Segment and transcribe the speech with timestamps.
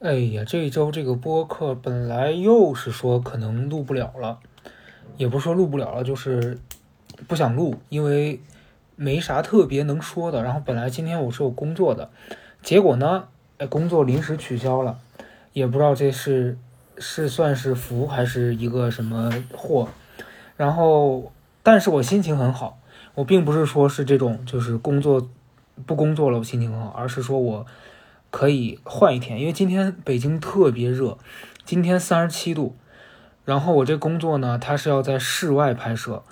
[0.00, 4.38] 哎呀，这一周这个播客本来又是说可能录不了了，
[5.16, 6.56] 也不是说录不了了，就是
[7.26, 8.40] 不想录，因为
[8.94, 10.44] 没啥特别能说的。
[10.44, 12.10] 然后本来今天我是有工作的，
[12.62, 13.24] 结果呢，
[13.56, 15.00] 哎，工作临时取消了，
[15.52, 16.56] 也不知道这是
[16.98, 19.88] 是算是福还是一个什么祸。
[20.56, 21.32] 然后，
[21.64, 22.78] 但是我心情很好，
[23.16, 25.28] 我并不是说是这种就是工作
[25.86, 27.66] 不工作了我心情很好，而是说我。
[28.30, 31.18] 可以换一天，因为今天北京特别热，
[31.64, 32.76] 今天三十七度。
[33.44, 36.22] 然后我这工作呢，它是要在室外拍摄。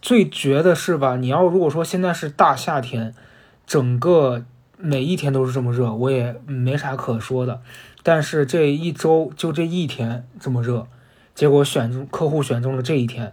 [0.00, 1.16] 最绝的是吧？
[1.16, 3.14] 你要如果说现在是大夏天，
[3.66, 4.44] 整个
[4.76, 7.60] 每一天都是这么热，我也没啥可说的。
[8.02, 10.88] 但是这一周就这一天这么热，
[11.34, 13.32] 结果选中客户选中了这一天，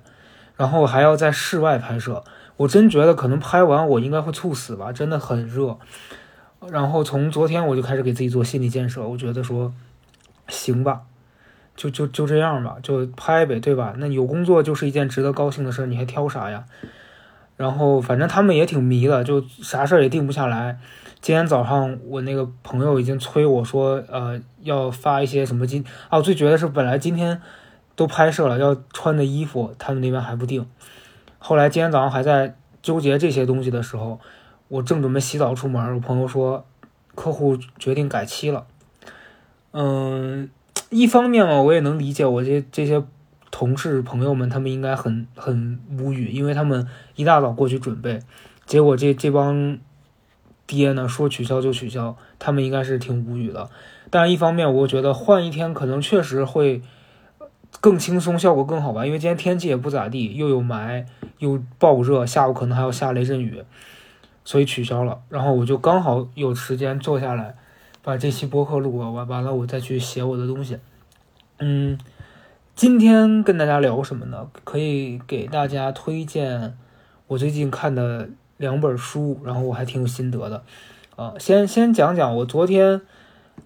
[0.56, 2.24] 然后还要在室外拍摄，
[2.58, 5.80] 我真觉得可能拍完我应该会猝死吧，真的很热。
[6.68, 9.74] 然后从昨天我就开始给自己做心理建设，我觉得说，
[10.50, 11.04] 行吧，
[11.76, 13.96] 就就就这样吧，就拍呗，对吧？
[13.98, 16.66] 那有工作就是一件值得高兴的事，你还挑啥呀？
[17.56, 20.80] 然后反正他们也挺迷的，就啥事儿也定不下来。
[21.22, 27.42] 今天早上我那个朋友已经催我说，呃，要发一些什么今啊，最绝的是本来今天
[27.96, 30.68] 都拍摄了要穿的衣服，他们那边还不定。
[31.38, 34.20] 后来今天早上还在纠结这些东西的时候。
[34.70, 36.64] 我正准备洗澡出门，我朋友说
[37.16, 38.66] 客户决定改期了。
[39.72, 40.50] 嗯，
[40.90, 43.04] 一方面嘛，我也能理解我这这些
[43.50, 48.20] 同事朋友们，他们应该很很无语，因为他们一大早过去准备，
[48.68, 49.80] 结果这这帮
[50.68, 53.70] 爹呢说取消就取消，他们应该是挺无语的。
[54.12, 56.84] 但一方面，我觉得换一天可能确实会
[57.82, 61.06] 更轻松，效果更好吧，因为今天天气也不咋地，又有霾，
[61.40, 63.64] 又暴热，下午可能还要下雷阵雨。
[64.44, 67.56] 所以取消了，然后我就刚好有时间坐下来，
[68.02, 70.78] 把这期播客录完，完了我再去写我的东西。
[71.60, 72.00] 嗯，
[72.76, 74.50] 今天跟大家聊什么呢？
[74.64, 76.76] 可以给大家推荐
[77.28, 80.64] 我最近看的两本书，然后我还挺有心得的。
[81.16, 83.02] 啊，先先讲讲我昨天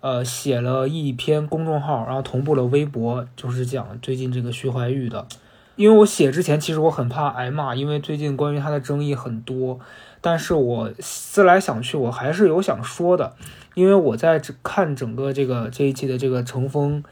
[0.02, 5.28] 呃写了一篇公众号，然后同步了微博，就是讲最近这个徐怀钰的。
[5.76, 9.80] 因为我写之前，其实我很怕挨骂，因为最近关于他的争议很多。
[10.25, 13.35] 但是我思来想去，我还是有想说的，
[13.73, 17.03] 因为我在看整个这个这一期的这个乘风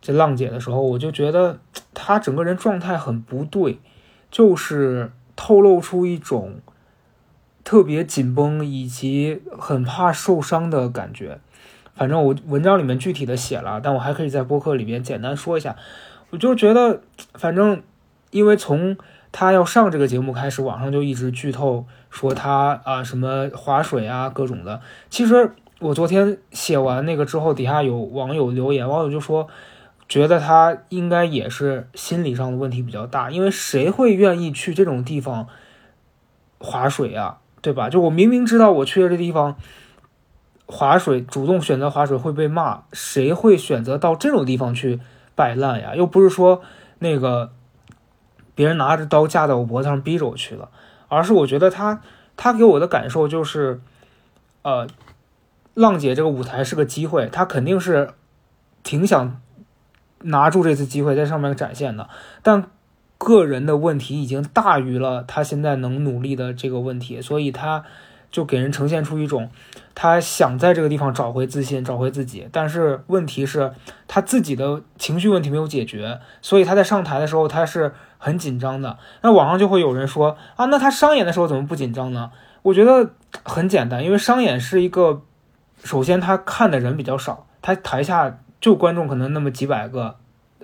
[0.00, 1.58] 这浪姐的时候，我就觉得
[1.92, 3.78] 她整个人状态很不对，
[4.30, 6.60] 就是透露出一种
[7.62, 11.38] 特别紧绷以及很怕受伤的感觉。
[11.94, 15.76] 反正我文章里面具体的写了，但我还可以在播客里面简单说一下。
[16.30, 17.02] 我就觉得，
[17.34, 17.82] 反正
[18.30, 18.96] 因为从
[19.32, 24.80] 他要上这个节目开始，网上就一直剧透说他啊什么划水啊各种的。
[25.08, 29.46] 其实我昨天写完那个之后，底下有网友留言，网友就说
[30.08, 35.46] 觉得他应该也是心理上的问题比较大，因为谁会愿意去这种地方
[36.58, 37.88] 划水啊，对吧？
[37.88, 39.56] 就我明明知道我去的这地方
[40.66, 44.98] 划水，主动选择划水会被骂，谁会选择到这种地方去
[45.36, 45.94] 摆烂呀？
[45.94, 46.62] 又不是说
[46.98, 47.52] 那个。
[48.54, 50.68] 别人拿着刀架在我脖子上逼着我去了，
[51.08, 52.00] 而是我觉得他
[52.36, 53.80] 他给我的感受就是，
[54.62, 54.86] 呃，
[55.74, 58.10] 浪姐这个舞台是个机会，他肯定是
[58.82, 59.40] 挺想
[60.22, 62.08] 拿住这次机会在上面展现的，
[62.42, 62.70] 但
[63.18, 67.84] 个人的问题已经大于了他现在能努力的这个问题，所以他。
[68.30, 69.50] 就给人呈现出一种，
[69.92, 73.72] 他想在这个地方找回自信，找回自己，但是问题是，
[74.06, 78.96] 他自己的情绪问题没有解决，所以他在上台的时候他是很紧张的。
[79.22, 82.30] 那网上就会有人说啊，那他商演的时候怎么不紧张呢？
[82.62, 83.10] 我觉得
[83.42, 85.22] 很简单，因为商演是一个，
[85.82, 90.14] 首先他看的人比较少，他台下就观众可能那么几百个。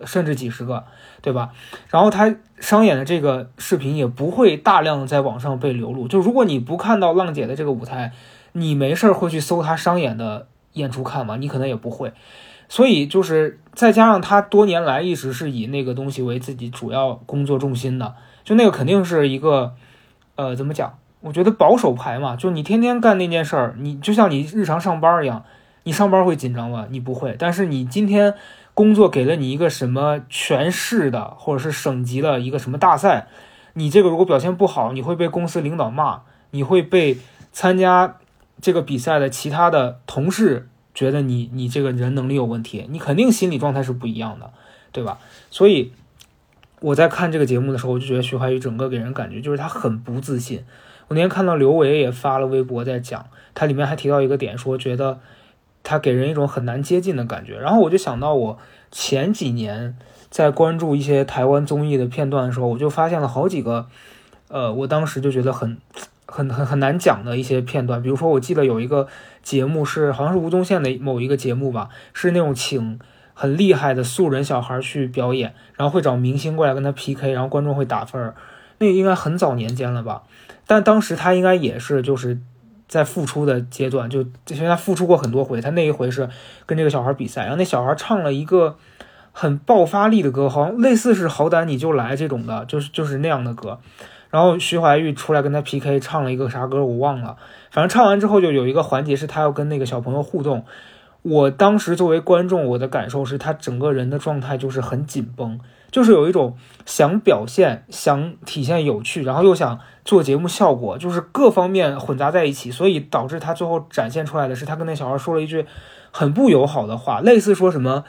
[0.04, 0.84] 甚至几十个，
[1.22, 1.52] 对吧？
[1.88, 6.06] 然后他商演的这个视频也不会大量在网上被流露。
[6.06, 8.12] 就如果你不看到浪姐的这个舞台，
[8.52, 11.36] 你没事儿会去搜他商演的演出看吗？
[11.36, 12.12] 你可能也不会。
[12.68, 19.74] 所以就是再加上他多年来一直是以那个东西为自己主要工作重心的，就那个肯定是一个，
[20.34, 20.98] 呃，怎么讲？
[21.20, 25.44] 我觉得保守牌嘛，就你天天干那件事儿，你就像你日常上班一样，
[25.84, 26.86] 你上班会紧张吗？
[26.90, 27.36] 你不会。
[27.38, 28.34] 但是你今天。
[28.76, 33.26] 工作给了你一个什么全市的，或者是省级的一个什么大赛，
[33.72, 36.20] 你这个如果表现不好，你会被公司领导骂，
[36.50, 37.16] 你会被
[37.52, 38.18] 参加
[38.60, 44.50] 这个比赛的其他的同事觉得你你这个人能力有问题，你肯定心理状态是不一样的，
[44.90, 45.18] 对吧？
[45.52, 45.92] 所以
[46.80, 50.64] 我在看这个节目的时候，我就觉得徐怀钰整个给人感觉就是他很不自信。
[51.06, 55.20] 我那天看到刘维也发了微博在讲，他里面还提到一个点，说觉得。
[55.88, 57.56] 他给人一种很难接近的感觉。
[57.60, 58.58] 然后我就想到我
[58.90, 59.96] 前几年
[60.30, 63.86] 在关注一些台湾综艺的片段的时候，我就发现了好几个，
[64.48, 65.78] 呃，我当时就觉得很
[66.26, 68.02] 很很很难讲的一些片段。
[68.02, 69.06] 比如说，我记得有一个
[69.46, 72.98] 节目是好像是吴宗宪的某一个节目吧，是那种请
[73.32, 78.34] 很厉害的素人小孩去表演，然后会找明星过来跟他 PK，然后观众会打分儿。
[78.78, 80.24] 那应该很早年间了吧？
[80.66, 82.40] 但当时他应该也是就是
[82.88, 85.60] 在复出的阶段，就因为他复出过很多回。
[85.60, 86.28] 他那一回是
[86.66, 88.76] 跟这个小孩比赛，然后那小孩唱了一个
[89.30, 93.78] 很爆发力的歌，好像类似是“好歹你就来”这种的，就是就是那样的歌。
[94.28, 97.36] 然后徐怀钰出来跟他 PK，唱了一个啥歌我忘了，
[97.76, 100.64] 反正唱完之后就有一个环节是他要跟那个小朋友互动。
[101.20, 105.60] 我当时作为观众，我的感受是他整个人的状态就是很紧绷。
[105.90, 106.56] 就是有一种
[106.86, 115.66] 想表现、想体现有趣，然后又想做节目效果，就是各方面混杂在一起，所以导致他最后展现出来的是他跟那小孩说了一句
[116.10, 118.04] 很不友好的话，类似说什么，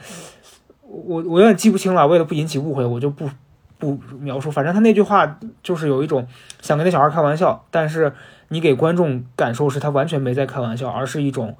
[0.80, 3.28] 我我有点记不清了，为了不引起误会，我就不
[3.78, 4.50] 不描述。
[4.50, 6.26] 反正他那句话就是有一种
[6.60, 8.12] 想跟那小孩开玩笑，但是
[8.48, 11.56] 你给观众感受是他完全没在开玩笑，而是一种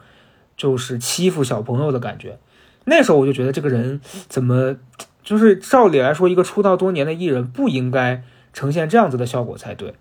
[0.57, 2.39] 就是欺负小朋友的感觉。
[2.85, 4.77] 那时候我就觉得这个人怎么？
[5.21, 8.23] 就是照理来说，一个出道多年的艺人不应该
[8.55, 9.93] 呈现这样子的效果才对。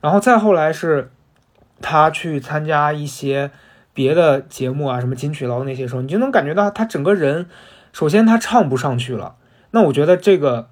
[0.00, 1.12] 然后再后来是，
[1.80, 3.52] 他去参加一些
[3.92, 7.46] 别的节目啊，什么金曲捞那些时候，你就能感觉到他整个人，
[7.92, 9.36] 首先他唱不上去了。
[9.70, 10.68] 那我觉得这个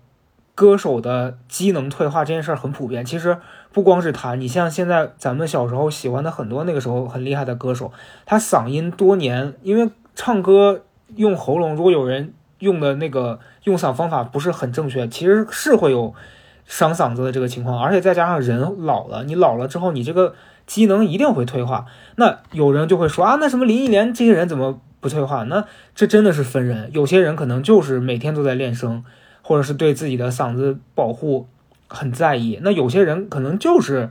[0.54, 3.04] 歌手的机能退化这件事儿很普遍。
[3.04, 3.38] 其实
[3.72, 7.92] 不光是他，你像现在咱们小时候喜欢的很多那个时候很厉害的歌手，
[8.26, 10.84] 他嗓音多年，因为唱歌
[11.16, 12.32] 用喉咙，如果有人。
[12.62, 16.14] 用的那个用嗓方法不是很正确，其实是会有
[16.64, 21.86] 伤嗓子的这个情况，而且再加上人老了，你老了之后，你这个机能一定会退化。
[22.14, 25.42] 那有人就会说啊，那什么林忆莲这些人怎么不退化？
[25.42, 25.64] 那
[25.96, 29.04] 这真的是分人，有些人可能就是每天都在练声，
[29.42, 31.46] 或者是对自己的嗓子保护
[31.88, 32.58] 很在意。
[32.62, 34.10] 那有些人可能就是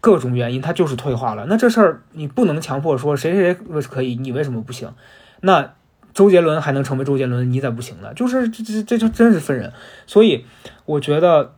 [0.00, 1.46] 各种原因，他就是退化了。
[1.48, 4.92] 那这事儿你不能强迫说谁谁谁可以，你为什么不行？
[5.40, 5.72] 那。
[6.16, 8.14] 周杰伦还能成为周杰伦，你咋不行呢？
[8.14, 9.70] 就是这这这就真是分人，
[10.06, 10.46] 所以
[10.86, 11.52] 我觉得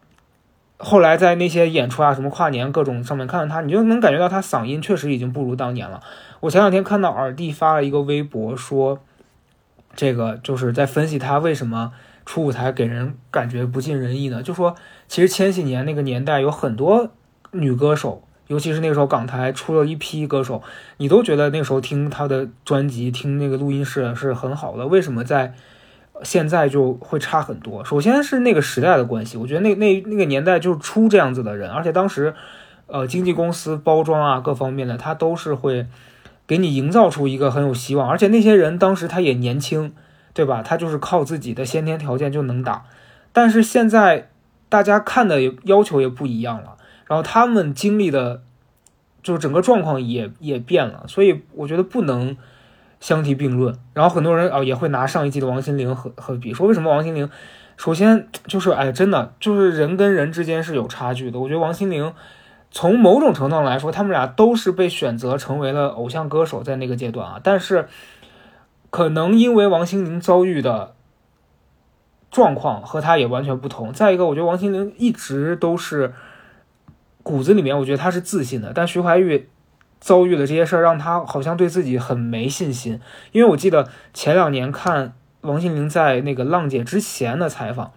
[0.79, 6.01] 后来在那些演出啊、什么跨年各种上面看到他，你就能感觉到他嗓音确实已经不如当年了。
[6.41, 8.99] 我前两天看到耳弟发了一个微博，说
[9.95, 11.93] 这个就是在分析他为什么
[12.29, 14.43] 出舞台给人感觉不尽人意呢？
[14.43, 14.75] 就说
[15.09, 17.11] 其实千禧年那个年代有很多
[17.53, 18.23] 女歌手。
[18.49, 20.63] 尤其是那时候，港台出了一批歌手，
[20.97, 24.87] 你都觉得那时候听她的专辑、听那个录音室是很好的。
[24.87, 25.55] 为什么在
[26.23, 27.85] 现在就会差很多？
[27.85, 32.35] 首先是那个时代的关系，我觉得那那那个年代就是出这样子的人，而且当时，
[32.87, 35.87] 呃，经纪公司包装啊各方面的，他都是会
[36.47, 38.09] 给你营造出一个很有希望。
[38.09, 39.93] 而且那些人当时他也年轻，
[40.39, 40.63] 对吧？
[40.63, 42.85] 他就是靠自己的先天条件就能打。
[43.33, 44.31] 但是现在
[44.69, 46.77] 大家看的要求也不一样了。
[47.09, 48.41] 然后他们经历的，
[49.21, 52.37] 就是整个状况也也变了，所以我觉得不能
[53.01, 53.77] 相提并论。
[53.95, 57.29] 然后很多人啊也会拿上一季的王心凌和和比，说为什么王心凌？
[57.77, 61.41] 首先就是哎，真的就是人跟人之间是有差距的。
[61.41, 62.15] 我觉得王心凌
[62.71, 67.41] 从某种程度上来说，他们俩都是被选择成为了偶像歌手，在那个阶段啊。
[67.43, 67.89] 但是
[68.91, 70.95] 可能因为王心凌遭遇的
[72.31, 73.93] 状况和他也完全不同。
[73.93, 76.13] 再一个，我觉得王心凌一直都是。
[77.25, 79.49] 骨子里面，我觉得她是自信的，但徐怀钰
[80.01, 82.99] 遭遇的这些事儿，让她好像对自己很没信心。
[83.33, 87.93] 因为我记得前两年看王心凌在那个浪姐之前的采访，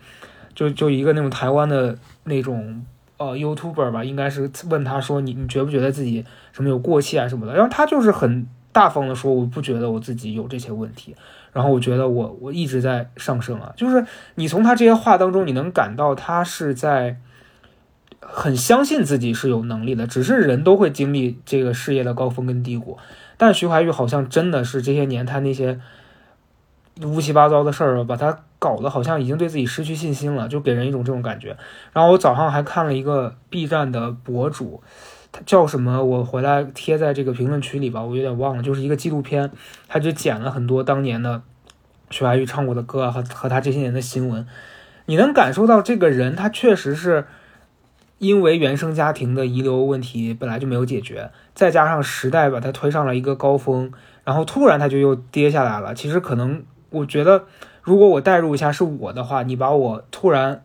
[0.54, 11.16] 就就一个那种台湾的那种呃 YouTuber 吧，应该是问他说你你觉不觉得自己什么有过气啊什么的，然后他就是很大方的说我不觉得我自己有这些问题，
[11.54, 17.18] 然后我觉得我我一直在上升啊，就是你从他这些话当中，你能感到他是在。
[18.24, 22.98] 很相信自己是有能力的，只是人都会经历这个事业的高峰跟低谷。
[23.36, 25.80] 但徐怀钰好像真的是这些年他那些
[27.02, 31.58] 乌七八糟的事儿，把他搞得好像已经对自己失去信心了，就给人一种这种感觉。
[31.94, 34.84] 然后我早上还看了一个 B 站的博主，
[35.32, 36.04] 他叫什么？
[36.04, 39.52] 我回来贴在这个评论区里吧，我有点忘了，就是一个纪录片，
[39.88, 41.42] 他就剪了很多当年的
[42.10, 44.46] 徐怀钰唱过的歌和和他这些年的新闻。
[45.06, 47.26] 你能感受到这个人，他确实是。
[48.18, 53.92] 因为原生家庭的遗留问题本来就没有解决，再加上时代把他推上了一个高峰，
[54.24, 55.96] 然后突然他就又跌下来了。
[55.96, 57.46] 其实可能我觉得，
[57.82, 60.64] 如果我代入一下是我的话，你把我突然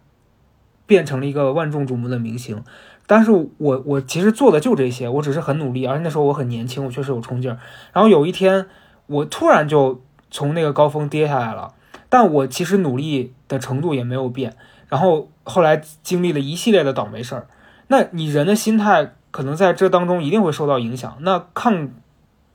[0.85, 2.63] 变成了一个万众瞩目的明星，
[3.07, 7.59] 但是我我其实做的就这些，我只是很努力，而且那时候我很年轻，我确实有冲劲儿。
[7.93, 8.67] 然后有一天
[9.07, 11.73] 我突然就从那个高峰跌下来了，
[12.09, 14.57] 但我其实努力的程度也没有变，
[14.89, 17.47] 然后后来经历了一系列的倒霉事儿，
[17.89, 21.17] 那你人的心态可能在这当中一定会受到影响。
[21.21, 21.91] 那抗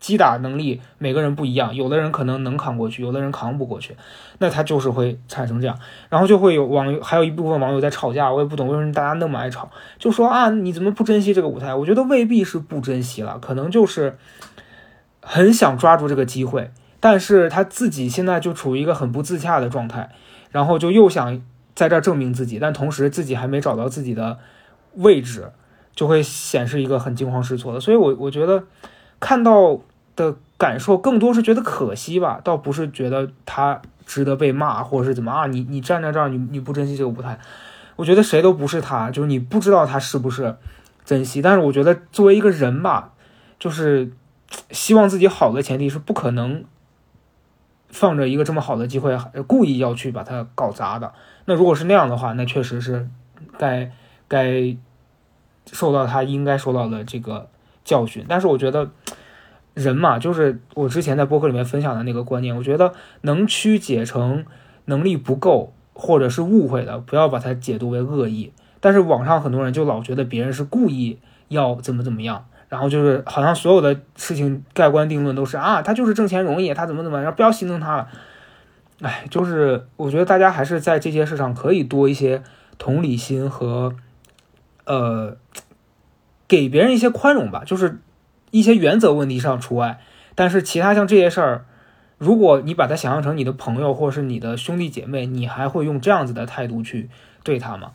[0.02, 3.96] 击打能力每个人不一样，有的人可能能扛过去，有的人扛不过去，
[4.40, 5.78] 那他就是会产生这样，
[6.10, 11.76] 然后就会有网友，还有一部分网友在吵架，我也不懂为什么大家那么爱吵，就说啊你怎么不珍惜这个舞台？
[11.76, 14.18] 我觉得未必是不珍惜了，可能就是
[15.22, 20.10] 很想抓住这个机会，但是他自己现在就处于一个很不自洽的状态，
[20.50, 21.40] 然后就又想
[21.76, 24.40] 在这儿证明自己，但同时自己还没找到自己的
[24.96, 25.52] 位置，
[25.94, 28.64] 就会显示一个很惊慌失措的，所以我我觉得
[29.20, 29.80] 看到。
[30.22, 35.48] 的感受更多是觉得可惜吧，倒不是觉得他值得被骂或者是怎么啊？
[35.48, 37.40] 你你站在这儿，你你不珍惜这个舞台，
[37.96, 40.56] 我觉得谁都不是他，就是你不知道他是不是
[41.04, 41.42] 珍惜。
[41.42, 43.14] 但是我觉得作为一个人吧，
[43.58, 44.12] 就是
[44.70, 46.64] 希望自己好的前提是不可能
[47.90, 51.12] 放着一个这么好的机会，故意要去把它搞砸的。
[51.46, 53.08] 那如果是那样的话，那确实是
[53.58, 53.92] 该
[54.28, 54.78] 该
[55.72, 57.50] 受到他应该受到的这个
[57.84, 58.24] 教训。
[58.30, 58.92] 但是我觉得。
[59.74, 64.46] 人嘛，就是我之前在播客里面分享的那个观念，我觉得能曲解成
[64.86, 68.52] 能力不够或者是误会的，不要把它解读为恶意。
[68.82, 78.10] 但是网上很多人就老觉得别人是故意要怎么怎么样，然后就是好像所有的事情盖棺定论都是啊，他就是挣钱容易，他怎么怎么，然后不要心疼他了。
[79.02, 82.44] 哎，就是我觉得大家还是在这些事上可以多一些
[82.78, 83.96] 同理心和
[84.86, 85.38] 呃，
[86.48, 88.00] 给别人一些宽容吧，就是。
[88.52, 90.00] 一些原则问题上除外，
[90.36, 91.66] 但是其他像这些事儿，
[92.18, 97.10] 如果你把它想象成你的朋友或者是你的兄弟姐妹，你还会用这样子的态度去
[97.44, 97.92] 对他吗？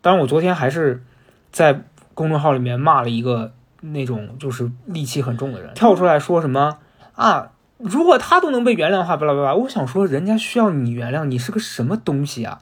[0.00, 1.04] 当然，我昨天还是
[1.52, 1.82] 在
[2.14, 6.78] 公众号里面骂了一个那种就是戾气很重的人，跳出来说什么
[7.14, 9.54] 啊，如果他都能被原谅的话，巴拉巴拉。
[9.54, 12.60] 我想说，人家需要你原谅，你是个什么东西啊？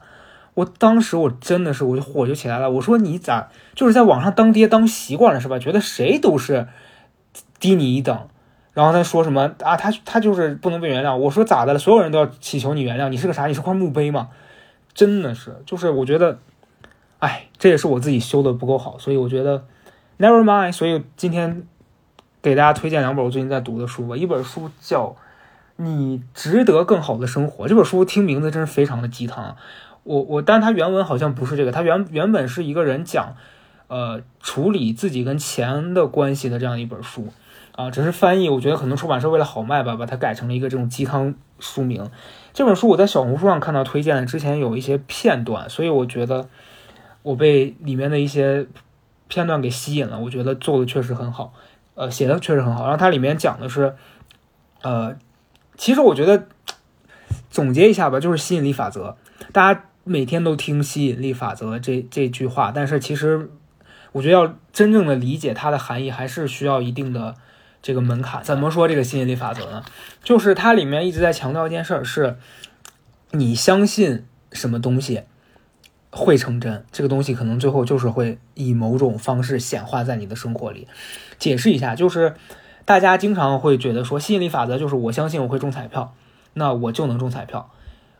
[0.55, 5.57] 我当时我真的是我就火就起来了，我说你咋就是在网上当爹当习惯了是吧？
[5.57, 6.67] 觉得谁都是。
[7.59, 8.27] 低你一等，
[8.73, 9.75] 然后他说什么啊？
[9.75, 11.15] 他他就是不能被原谅。
[11.15, 11.79] 我说咋的了？
[11.79, 13.47] 所有人都要祈求你原谅，你是个啥？
[13.47, 14.29] 你是块墓碑吗？
[14.93, 16.39] 真的是，就是我觉得，
[17.19, 19.65] 哎，这也是我自己修的不够好，所以我觉得
[20.19, 20.71] never mind。
[20.71, 21.63] 所以今天
[22.41, 24.17] 给大家推荐两本我最近在读的书吧。
[24.17, 25.07] 一本书叫
[25.77, 29.55] 《你值得更好的生活》，这本书听名字真是非常的鸡汤。
[30.03, 33.35] 我我，但它原文好像不是这个，它原原本是一个人讲，
[33.87, 37.27] 呃，处理自己跟钱的关系的这样一本书。
[37.73, 42.09] 啊，只是翻译，我觉得可能出版社为了好卖吧，把它改成了一个这种鸡汤书名。
[42.51, 46.49] 这本书我在小红书上看到推荐的，之前有一些片段，所以我觉得
[47.21, 48.65] 我被里面的一些
[49.27, 50.19] 片段给吸引了。
[50.19, 51.53] 我觉得做的确实很好，
[51.93, 52.81] 呃，写的确实很好。
[52.85, 53.95] 然后它里面讲的是，
[54.81, 55.15] 呃，
[55.77, 56.47] 其实我觉得
[57.51, 59.17] 总结一下吧，就是吸引力法则。
[59.53, 63.51] 大家每天都听吸引力法则这这句话，但是其实
[64.17, 67.35] 我觉得要真正的理解它的含义，还是需要一定的。
[67.79, 68.87] 这个门槛怎么说？
[68.87, 69.85] 这个吸引力法则呢？
[70.21, 72.35] 就是它里面一直在强调一件事儿，是
[73.31, 75.21] 你相信什么东西
[76.09, 80.87] 会成真，这个东西可能最后就是会以某种方式显化在你的生活里。
[81.37, 82.35] 解释一下，就是
[82.83, 86.13] 大家经常会觉得说，吸引力法则就是我相信我会中彩票，
[86.55, 87.71] 那我就能中彩票。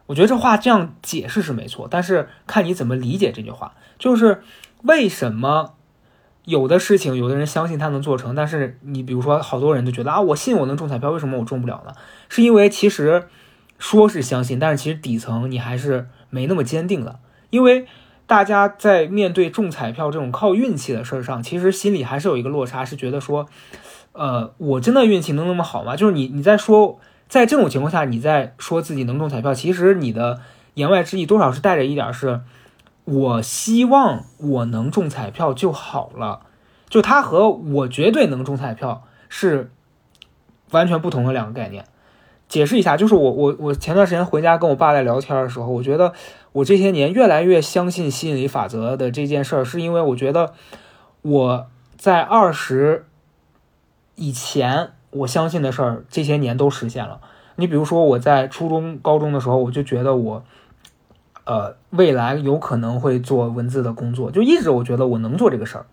[0.06, 3.74] 我觉得这话这样解释是没错，但是看你怎么理解这句话。
[4.00, 4.44] 就是
[4.84, 5.74] 为什么？
[6.48, 11.92] 有的事情，有的人相信他能做成，但是你比如说，好多人都觉得啊，我信我能中彩票，为什么我中不了呢？
[12.30, 13.28] 是因为其实
[13.78, 17.20] 说是相信，但是其实底层你还是没那么坚定的。
[17.50, 17.86] 因为
[18.26, 23.46] 大家在面对中彩票这种靠运气的事儿上，其实心里还是有一个落差，是觉得说，
[24.14, 25.98] 呃，我真的运气能那么好吗？
[25.98, 30.40] 就是你你在说，在这种情况下，你在说自己能中彩票，其实你的
[30.76, 32.40] 言外之意多少是带着一点是。
[33.10, 36.42] 我希望我能中彩票就好了，
[36.90, 39.72] 就他和我绝对能中彩票是
[40.72, 41.86] 完全不同的两个概念。
[42.50, 46.12] 解释一下，就是我我我前段时间回家跟我爸在聊天的时候，我觉得
[46.52, 50.54] 我这些年越来越相信吸引力法则的这件事儿，是因为我觉得
[51.22, 53.06] 我在二十
[54.16, 57.22] 以前我相信的事儿，这些年都实现了。
[57.56, 60.44] 你比如说我在初中、高中的时候，我就觉得我。
[61.48, 65.86] 呃，未来有可能会做文字的工作，就一直我觉得我能做这个事儿。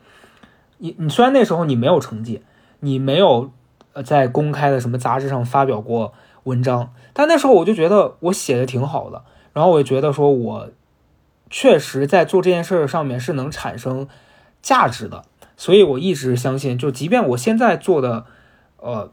[0.78, 2.42] 你你虽然那时候你没有成绩，
[2.80, 3.52] 你没有
[3.92, 10.70] 呃在公开的什么杂志上发表过文章，但那时候我就觉得我写的挺好的，然后我也觉得说我
[11.48, 14.08] 确实在做这件事儿上面是能产生
[14.60, 15.24] 价值的，
[15.56, 18.26] 所以我一直相信，就即便我现在做的
[18.78, 19.12] 呃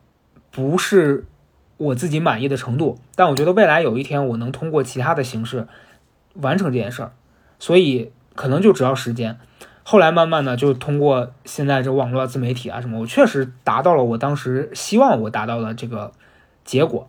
[0.50, 1.26] 不是。
[1.78, 5.68] 我自己满意的程度，但我觉得未来有一天我能通过其他的形式
[6.36, 7.12] 完成这件事儿，
[7.60, 9.40] 所以可能就只要时间。
[9.84, 16.12] 后来慢慢的就通过现在这网络自媒体啊什么，我确实达到了我当时希望我达到的这个
[16.64, 17.08] 结果。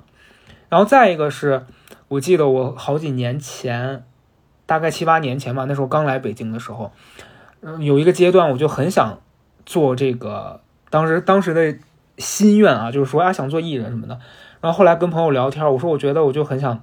[0.69, 1.67] 然后再一个是，
[2.09, 4.05] 我记得我好几年前，
[4.65, 6.91] 大概七八年前吧，那时候刚来北京的时候，
[7.61, 9.21] 嗯，有一个阶段我就很想
[9.67, 11.77] 做这个，当时当时的
[12.17, 14.19] 心愿啊，就是说啊想做艺人什么的。
[14.63, 16.83] 然后后来跟朋友聊天，我说我觉得我就很想，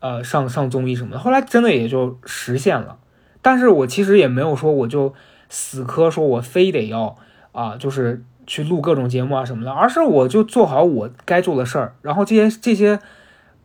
[0.00, 1.18] 呃，上上综艺什么的。
[1.18, 2.98] 后来真的也就实现了。
[3.42, 5.14] 但是我其实也没有说我就
[5.48, 7.16] 死磕，说我非得要
[7.52, 12.98] 啊，就是去录各种节目啊什么的，而是我就做好我该做的事儿，然后这些这些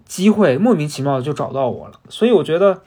[0.06, 2.00] 机会莫名其妙的就找到我了。
[2.08, 2.84] 所以我觉得，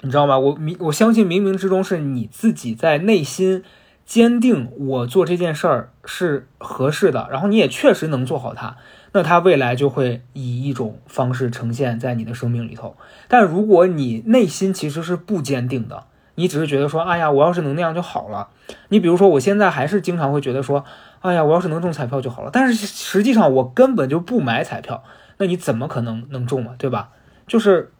[0.00, 0.38] 你知道吗？
[0.38, 3.62] 我明我相信冥冥之中是你自己在内心
[4.04, 8.76] 坚定，我做这件事儿是合适的，然后你也确实能做好它。
[9.12, 12.96] 那它未来就会以一种方式呈现在你的生命里头。
[13.28, 16.04] 但如果你内心其实是不坚定的，
[16.34, 18.48] 你只是觉得说，哎呀，我要是能那样就好了。
[18.88, 20.84] 你比如说，我现在还是经常会觉得说，
[21.20, 22.50] 哎呀，我要是能中彩票就好了。
[22.50, 25.04] 但是实际上我根本就不买彩票，
[25.36, 26.74] 那你怎么可能能中嘛？
[26.78, 27.10] 对吧？
[27.46, 27.92] 就是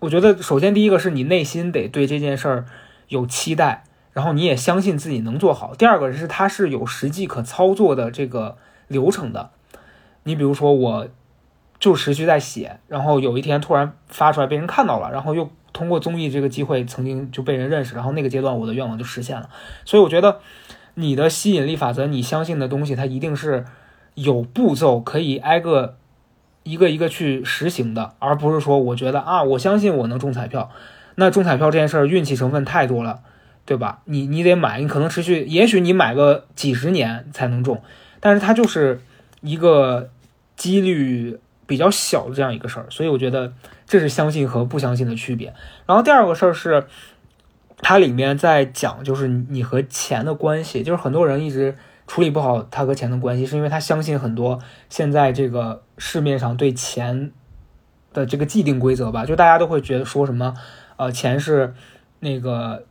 [0.00, 2.64] 我觉得，首先第一个是你内心得对这件事儿
[3.06, 5.76] 有期待，然后你也相信自己能做好。
[5.76, 8.56] 第二个是它是有实际可操作的这个
[8.88, 9.50] 流程的。
[10.26, 11.06] 你比如说，我
[11.78, 19.48] 就持续在写，然后有一天突然发出来被人看到了，然后又通过综艺这个机会，曾经就被人认识，然后那个阶段我的愿望就实现了。
[19.84, 20.40] 所以我觉得
[20.94, 23.66] 你的吸引力法则，你相信的东西，它一定是
[24.14, 25.96] 有步骤可以挨个
[26.64, 30.70] 一个一个去实行的，而不是说我觉得啊，我相信我能中彩票，
[31.14, 33.20] 那中彩票这件事儿运气成分太多了，
[33.64, 34.00] 对吧？
[34.06, 37.80] 你你得买，你可能持续，也许你买个几十年才能中，
[38.18, 39.00] 但是它就是
[39.42, 40.10] 一个。
[40.56, 43.52] 几率比较小的这样一个事儿，所以我觉得
[43.86, 45.54] 这是相信和不相信的区别。
[45.86, 46.86] 然后第二个事儿是，
[47.78, 51.76] 它里面在讲就是你和钱的关系，就是很多人一直
[52.06, 57.30] 处理不好他和钱的关系，是因为他相信很多现在这个市面上对钱
[58.12, 60.54] 的这个既定规则吧，就大家都会觉得说什么，
[60.96, 61.74] 呃，钱是
[62.20, 62.84] 那个。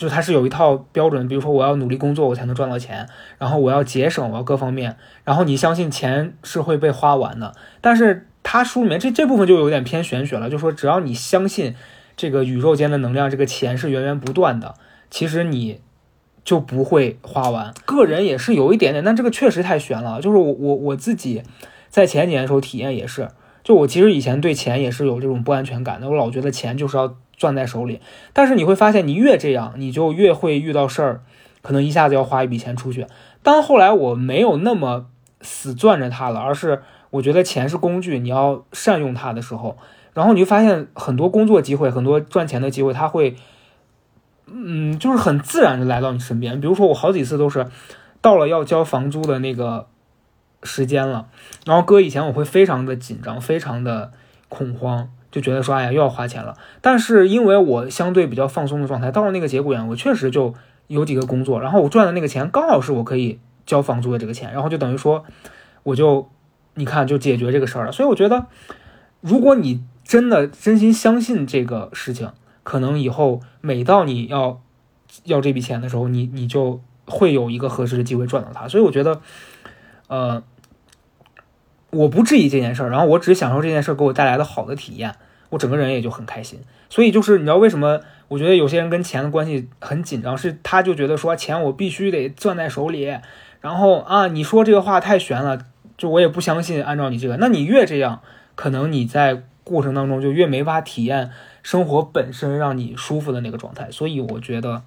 [0.00, 7.52] 就它是有一套标准，比如说我要努力工作，我才能赚到钱，然后我要节省，我要各方面，然后你相信钱是会被花完的。
[7.82, 11.74] 但是他书里面这这部分就有点偏玄学了，就说只要你相信
[12.16, 14.74] 这个宇宙间的能量，这个钱是源源不断的，
[15.10, 15.82] 其实你
[16.42, 17.74] 就不会花完。
[17.84, 20.22] 个人也是有一点点，但这个确实太玄了。
[20.22, 21.42] 就是我我我自己
[21.90, 23.28] 在前几年的时候体验也是，
[23.62, 27.14] 就我其实以前对钱也是有这种不安全感的，我老觉得钱就是要。
[27.40, 28.00] 攥在手里，
[28.34, 31.22] 但是你会发现，你越这样，你就越会遇到事儿，
[31.62, 33.06] 可能一下子要花一笔钱出去。
[33.42, 35.06] 当后来我没有那么
[35.40, 39.78] 死攥着它了，而是我觉得钱是工具，你要善用它的时候，
[40.12, 43.34] 然后你就发现很多工作机会，很多赚钱的机会，它会，
[44.46, 46.60] 嗯，就是很自然的来到你身边。
[46.60, 47.66] 比如说，我好几次都是
[48.20, 49.86] 到了要交房租的那个
[50.62, 51.28] 时间了，
[51.64, 54.12] 然后搁以前我会非常的紧张，非常的
[54.50, 55.08] 恐慌。
[55.30, 56.56] 就觉得说，哎呀，又要花钱了。
[56.80, 60.54] 但是因为我相对比较放松的状态，到了那个节骨眼，我确实就
[60.88, 65.24] 有几个工作，然后我赚的那个钱刚好是我可以交房租的这个钱，然后就等于说，
[65.84, 66.28] 我就
[66.74, 67.92] 你看就解决这个事儿了。
[67.92, 68.46] 所以我觉得，
[69.20, 74.60] 如果你真的真心相信这个事情，可能以后每到你要
[75.24, 78.66] 要这笔钱的时候，你你就会有一个合适的机会赚到它。
[78.66, 79.20] 所以我觉得，
[80.08, 80.42] 呃。
[81.90, 85.14] 我不质疑这件事儿，然后我只享受这件事儿给我带来的好的体验，
[85.48, 86.60] 我整个人也就很开心。
[86.88, 88.00] 所以就是你知道为什么？
[88.28, 93.18] 我觉得有些人跟钱的关系很紧张，是他就觉得说钱我必须得攥在手里，
[93.60, 95.66] 然后啊你说这个话太悬了，
[95.98, 96.80] 就我也不相信。
[96.82, 98.20] 按照你这个，那你越这样，
[98.54, 101.30] 可能你在过程当中就越没法体验
[101.64, 103.90] 生活本身让你舒服的那个状态。
[103.90, 104.84] 所以我觉得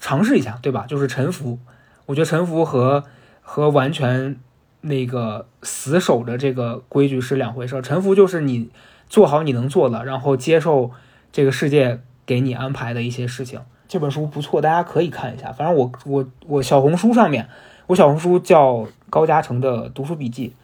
[0.00, 0.86] 尝试一下，对吧？
[0.88, 1.58] 就是沉浮。
[2.06, 3.04] 我觉得沉浮和
[3.42, 4.40] 和完全。
[4.86, 8.68] 那个死守着这个规矩是两回事，臣服就是你
[9.08, 10.90] 做好你能做的，然后接受
[11.32, 13.60] 这个世界给你安排的一些事情。
[13.88, 15.52] 这本书不错，大家可以看一下。
[15.52, 17.48] 反正我我我小红书上面，
[17.86, 20.54] 我小红书叫高嘉诚的读书笔记，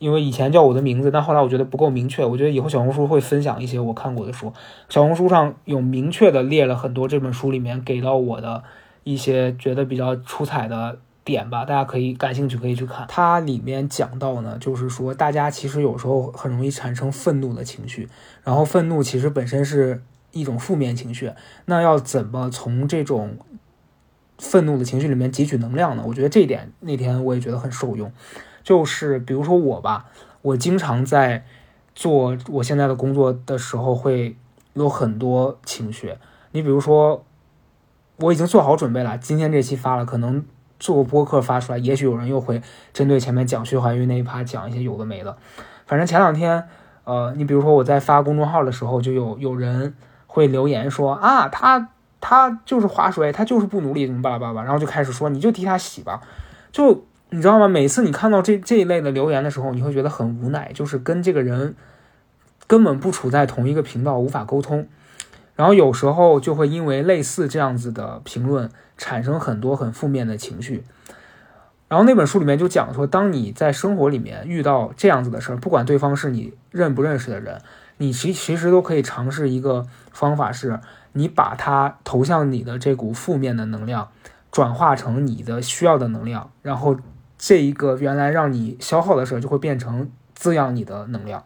[0.00, 4.52] 因为以前叫我的名字，但后来我觉得不够明确，我觉得以后小红书会分享一些我看过的书。
[4.88, 8.64] 小红书上有明确的列了很多这本书里面给到我的
[9.04, 10.98] 一些觉得比较出彩的。
[11.28, 13.06] 点吧，大家可以感兴趣可以去看。
[13.06, 18.08] 它里面讲到呢，就是说大家其实有时候很容易产生愤怒的情绪，
[18.42, 21.30] 然后愤怒其实本身是一种负面情绪。
[21.66, 23.36] 那要怎么从这种
[24.38, 26.02] 愤怒的情绪里面汲取能量呢？
[26.06, 28.10] 我觉得这一点那天我也觉得很受用。
[28.62, 30.06] 就是比如说我吧，
[30.40, 31.44] 我经常在
[31.94, 34.34] 做我现在的工作的时候会
[34.72, 36.14] 有很多情绪。
[36.52, 37.22] 你比如说，
[38.16, 40.44] 我已经做好准备了，今天这期发了，可能
[40.78, 42.62] 做播客发出来，也许有人又会
[42.92, 45.36] 针对前面讲薛怀玉那一趴讲一些有的没的。
[45.86, 46.68] 反正前两天，
[47.04, 49.94] 呃，你比如说我在发公众号的时候，就有有人
[50.26, 51.88] 会留言说啊，他
[52.20, 56.20] 他就是划水，他就是不努力，怎么巴拉巴拉，然后就开始说你就替他洗吧，
[56.72, 57.04] 就。
[57.30, 57.68] 你知道吗？
[57.68, 61.76] 每次你看到这这一类的留言的时候，你会觉得很无奈，就是跟这个人
[62.66, 64.88] 根本不处在同一个频道，无法沟通。
[65.58, 70.84] 然后有时候就会因为类似这样子的评论，产生很多很负面的情绪。
[71.88, 77.60] 然后那本书里面就讲说，当你在生活里面遇到这样子的事儿，不管对方是你认不认识的人，
[77.96, 80.78] 你其其实都可以尝试一个方法，是
[81.14, 84.08] 你把它投向你的这股负面的能量，
[84.52, 86.96] 转化成你的需要的能量，然后。
[87.40, 91.44] 这一个原来让你消耗的事儿，就会变成滋养你的能量。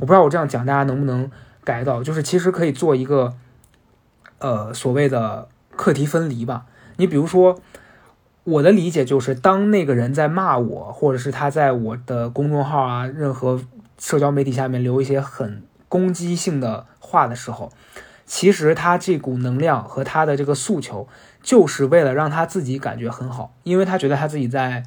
[0.00, 1.30] 不知道我这样讲大家能不能
[1.64, 3.34] 改到，就是其实可以做一个，
[4.38, 6.66] 呃，所谓的课题分离吧。
[6.96, 7.60] 你比如说，
[8.44, 13.60] 我的理解就是，当那个人在骂我，或者是他在我的公众号啊、任何
[13.98, 17.72] 社交媒体下面留一些很攻击性的话的时候，
[18.26, 21.08] 其实他这股能量和他的这个诉求，
[21.42, 24.84] 就是为了让他自己感觉很好，因为他觉得他自己在。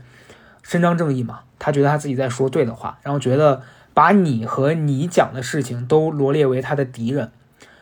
[0.66, 3.62] 伸张正义嘛，他觉得他自己在说对的话，然后觉得
[3.94, 7.32] 把你和你讲的事情都罗列为他的敌人。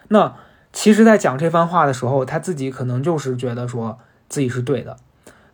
[0.10, 0.36] 那
[0.72, 4.98] 其实，在讲这番话的时候，他自己可能就是觉得说自己是对的。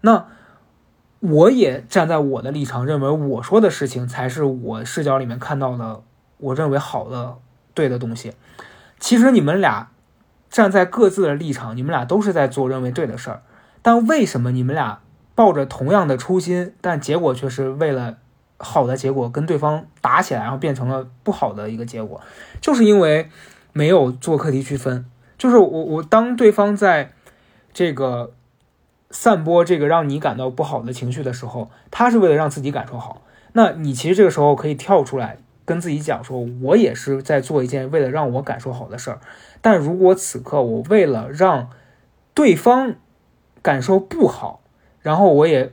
[0.02, 0.26] 那
[1.20, 6.02] 我也站在我的立场，认为我说的事情才是我视角里面看到的，
[6.38, 7.38] 我认为好的、
[7.74, 8.34] 对的东西。
[9.00, 9.90] 其实你们俩
[10.50, 13.42] 站在各自的立场，你们俩都是在做认为对的事儿，
[13.82, 15.00] 但为什么你们俩？
[15.36, 18.18] 抱着同样的初心，但结果却是为了
[18.58, 22.20] 好的结果跟对方打起来，然后变成了不好的一个结果，
[22.60, 23.30] 就是因为
[23.74, 25.06] 没有做课题区分。
[25.38, 27.12] 就是我我当对方在
[27.72, 28.34] 这个
[29.12, 33.22] 散播这个让你感到不好的情绪的时候，他是为了让自己感受好。
[33.54, 39.20] 那你其实这个时候可以跳出来跟自己讲说，我也是在做一件为了让我感受好的事儿。
[39.62, 41.70] 但如果此刻我为了让
[42.34, 42.96] 对方
[43.62, 44.62] 感受不好，
[45.02, 45.72] 然后我也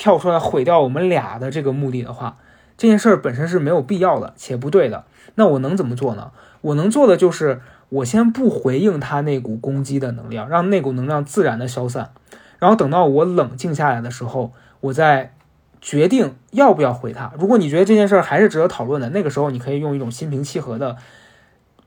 [0.00, 2.38] 跳出来毁掉我们俩的这个目的的话，
[2.78, 5.04] 这件事本身是没有必要的且不对的。
[5.34, 6.30] 那我能怎么做呢？
[6.62, 7.60] 我能做的就是
[7.90, 12.12] 我先不回应他那股攻击的能量，让那股能量自然的消散。
[12.58, 15.34] 然后等到我冷静下来的时候，我再
[15.82, 17.30] 决定要不要回他。
[17.38, 20.96] 如果你觉得这件事儿还是值得讨论的，那个时候你可以用一种心平气和的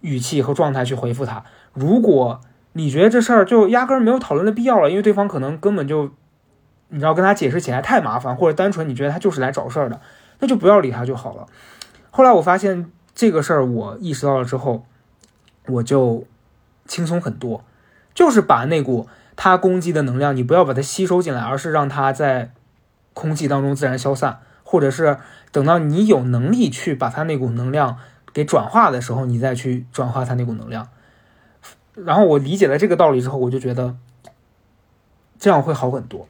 [0.01, 1.43] 语气和状态去回复他。
[1.73, 2.41] 如果
[2.73, 6.11] 你觉得这事儿就压根儿没有讨论的必要了，因为对方可能根本就。
[6.93, 9.99] 你知道跟他解释起来太麻烦，或者单纯你觉得他就是来找事儿的，
[10.37, 11.47] 那就不要理他就好了。
[12.11, 14.85] 后来我发现这个事儿，我意识到了之后，
[15.65, 16.27] 我就
[16.85, 17.63] 轻松很多。
[18.13, 22.51] 就是把那股他攻击的能量，你不要把它吸收进来，而是让它在
[23.15, 25.17] 空气当中自然消散，或者是
[25.51, 27.97] 等到你有能力去把它那股能量
[28.31, 30.89] 给转化的时候，你再去转化它那股能量。
[31.95, 33.95] 然后我理解了这个道理之后，我就觉得
[35.39, 36.27] 这样会好很多。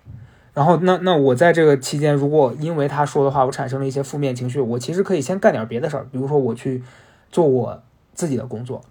[0.54, 6.84] 然后，那那我在这个期间，如果因为他说的话，我产生了一些负面情绪，我其实可以先干点别的事儿，比如说我去
[7.32, 7.82] 做我
[8.14, 8.84] 自己的工作，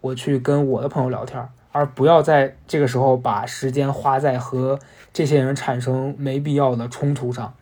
[0.00, 4.78] 我去跟我的朋友聊天，而不要在这个时候把时间花在和
[5.12, 7.52] 这些人产生没必要的冲突上。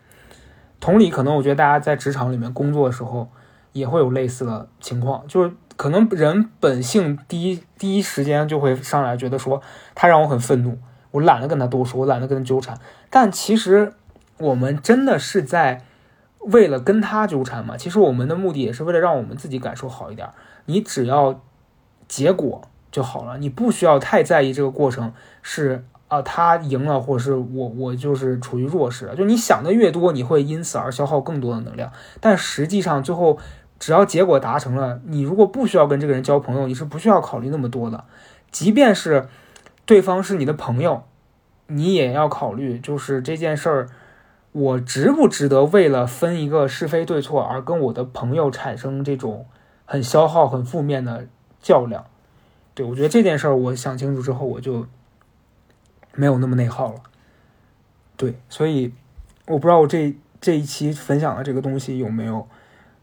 [0.78, 3.30] 同理，可能我觉得大家在职场里面工作的时候
[3.72, 9.62] 也会有类似的情况，就是可能人本性第一第一时间就会上来觉得说
[9.94, 10.78] 他让我很愤怒。
[11.12, 12.78] 我懒得跟他多说，我懒得跟他纠缠。
[13.16, 13.94] 但其实，
[14.36, 15.86] 我们真的是在
[16.40, 17.74] 为了跟他纠缠吗？
[17.74, 20.28] 其实我们的目的也是为了让我们自己感受好一点。
[20.66, 21.40] 你只要
[22.06, 29.10] 结果就好了，你不需要太在意这个过程是啊，他赢了，或者是我我就是处于弱势。
[29.16, 31.90] 就你想的越多，你会因此而消耗更多的能量。
[32.20, 33.38] 但实际上，最后
[33.78, 38.04] 只要结果达成了，你如果不需要跟这个人交朋友，你是不需要考虑那么多的。
[38.50, 39.26] 即便是。
[39.86, 41.04] 对方是你的朋友，
[41.68, 43.88] 你也要考虑，就是这件事儿，
[44.52, 49.46] 我值不值得为了分一个是非对错而跟我的朋友产生这种
[49.84, 51.26] 很消耗、很负面的
[51.60, 52.06] 较量？
[52.74, 54.86] 对我觉得这件事儿，我想清楚之后，我就
[56.14, 57.00] 没有那么内耗了。
[58.16, 58.92] 对，所以
[59.46, 62.46] 我不知道我这这一期分享的这个东西有没有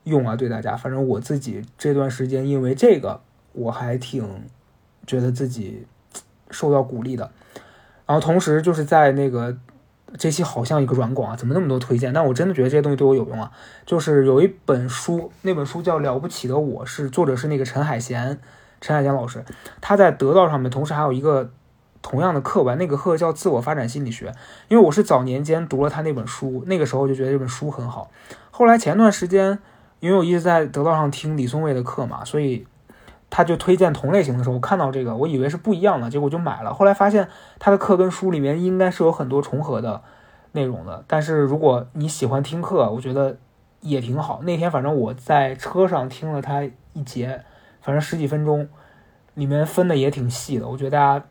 [0.04, 0.36] 用啊？
[0.36, 3.22] 对大家，反正我自己这段时间因为这个，
[3.54, 4.46] 我还挺
[5.06, 5.86] 觉得自己。
[6.52, 7.32] 受到鼓励的，
[8.06, 9.56] 然后同时就是在那个
[10.18, 12.14] 这期好像一个软广啊，怎么那么多推荐？
[12.14, 13.52] 但我真的觉得这些东西对我有用啊。
[13.86, 18.40] 就是有一本书，那本书叫《了不起的我》，是作者是那个陈海贤，
[18.82, 19.44] 陈海贤老师，
[19.82, 21.50] 他在得到上面，同时还有一个
[22.02, 24.34] 同样的课吧，那个课叫自我发展心理学。
[24.68, 28.12] 因为我是早年间读了他那本书，那个时候就觉得这本书很好。
[28.52, 29.58] 后来前段时间，
[30.00, 32.68] 因为我一直在得到上听李松蔚的课嘛，所以。
[33.36, 36.72] 他就推荐同类型的时候，我看到这个，我以为是不一样的，结果就买了。
[36.72, 40.04] 后来发现他的课跟书里面应该是有很多重合的
[40.52, 41.04] 内容的。
[41.08, 43.40] 但是如果你喜欢听课，我觉得
[43.82, 44.44] 也挺好。
[44.44, 47.44] 那天反正我在车上听了他一节，
[47.82, 48.70] 反正十几分钟，
[49.34, 50.68] 里面分的也挺细的。
[50.68, 51.26] 我觉得大家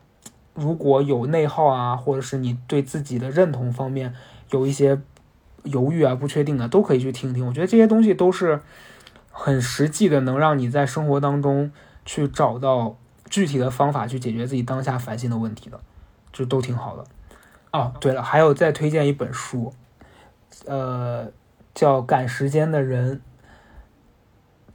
[0.53, 4.13] 如果有内耗啊，或者是你对自己的认同方面
[4.51, 4.99] 有一些
[5.63, 7.47] 犹豫啊、不确定的，都可以去听听。
[7.47, 8.59] 我觉得这些东西都是
[9.31, 11.71] 很实际的，能让你在生活当中。
[12.05, 12.97] 去找到
[13.29, 15.79] 具体的方法去解决自己当下烦心的问题的，
[16.31, 17.05] 就都挺好的。
[17.71, 19.73] 哦，对了，还有再推荐一本书，
[20.65, 21.31] 呃，
[21.73, 23.15] 叫《赶时间的人》，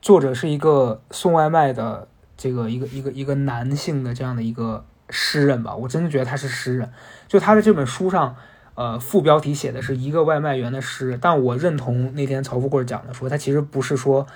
[0.03, 6.91] 作者是一个送外卖的这个一个一个一个男性的这样的一个诗人吧，我真的觉得他是诗人。
[7.29, 8.35] 就他的这本书上，
[8.75, 14.27] 呃，副标题写的是一个外卖员的诗，但我认同那天曹富贵讲的，说他其实不是说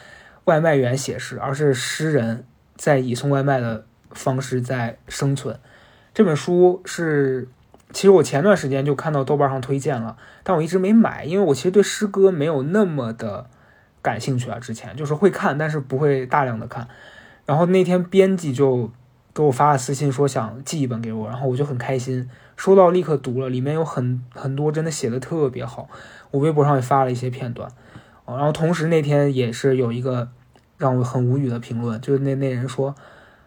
[0.45, 2.47] 外卖员写诗，而是诗人。
[2.83, 5.57] 在以送外卖的方式在生存。
[6.13, 7.47] 这本书是，
[7.93, 13.47] 其实我前段时间就看到豆瓣上推荐了，但我一直没买，因为我其实对诗歌没有那么的
[14.03, 14.59] 感兴趣啊。
[14.59, 16.89] 之前就是会看，但是不会大量的看。
[17.47, 18.91] 然后那天编辑就
[19.33, 25.89] 给我发了私信说想寄一本给我，然后我就很开心，收到立刻读了，里面有很很多真的写的特别好。
[26.33, 27.71] 我微博上也发了一些片段，
[28.27, 30.31] 然后同时那天也是有一个。
[30.83, 32.93] 让我很无语的评论，就是那那人说，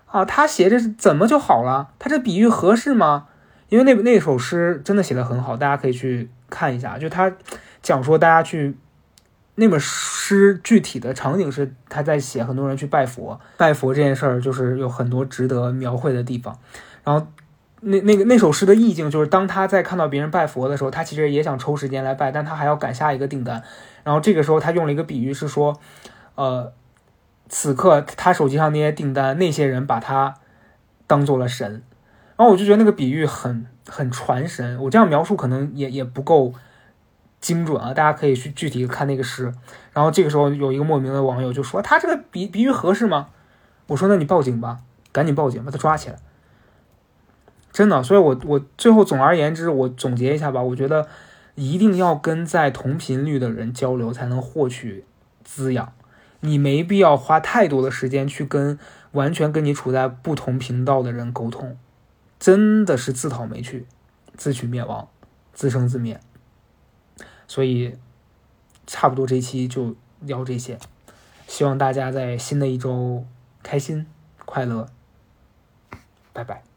[0.05, 1.89] 啊，他写这怎么就好了？
[1.99, 3.27] 他这比喻合适吗？
[3.67, 6.97] 因为那那首诗真的写的很好，大家可以去看一下。
[6.97, 7.29] 就他
[7.81, 8.77] 讲说，大家去
[9.55, 16.57] 那本诗具体的场景是他在写很多人去拜佛，拜佛这件事儿就是有很多值得描绘的地方。
[17.03, 17.27] 然后
[17.81, 23.61] 那那个那首诗的意境就是，当他在看到别人拜佛的时候，他其实也想抽时间来拜，但他还要赶下一个订单。
[24.05, 25.77] 然后这个时候他用了一个比喻是说，
[26.35, 26.71] 呃。
[27.47, 30.36] 此刻他手机上那些订单，那些人把他
[31.08, 31.84] 当做了神，
[32.36, 34.81] 然后我就觉得那个比喻很很传神。
[34.81, 36.53] 我这样描述可能也也不够
[37.39, 39.53] 精准啊，大家可以去具体看那个诗。
[39.93, 43.27] 然后这个时候有一个莫名的网友就说：“他这个比比喻合适吗？”
[43.88, 44.79] 我说：“那你报警吧，
[45.12, 46.15] 赶紧报警，把他抓起来。”
[47.71, 51.08] 真的，所以我我最后总而言之，我总结一下吧，我觉得
[51.53, 55.05] 一定要跟在同频率的人交流，才能获取
[55.43, 55.93] 滋养。
[56.45, 58.77] 你没必要花太多的时间去跟
[59.12, 61.77] 完全跟你处在不同频道的人沟通，
[62.39, 63.86] 真的是自讨没趣，
[64.38, 65.08] 自取灭亡，
[65.53, 66.19] 自生自灭。
[67.47, 67.95] 所以，
[68.86, 70.77] 差不多这期就聊这些，
[71.47, 73.25] 希望大家在新的一周
[73.63, 74.05] 开心
[74.45, 74.88] 快乐，
[76.34, 76.74] 拜拜。